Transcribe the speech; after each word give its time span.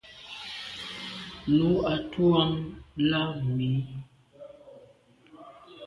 Nu 1.55 1.67
à 1.93 1.95
tu 2.11 2.23
àm 2.41 2.51
la 3.09 3.21
mi. 3.55 3.71